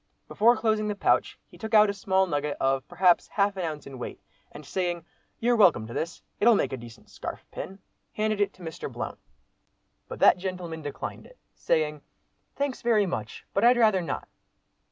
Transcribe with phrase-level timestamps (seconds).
[0.27, 3.85] Before closing the pouch, he took out a small nugget of, perhaps, half an ounce
[3.85, 4.19] in weight,
[4.51, 5.05] and saying,
[5.39, 6.23] "You're welcome to this.
[6.39, 7.77] It'll make a decent scarf pin,"
[8.13, 8.91] handed it to Mr.
[8.91, 9.19] Blount.
[10.07, 12.01] But that gentleman declined it, saying,
[12.55, 14.27] "Thanks, very much, but I'd rather not."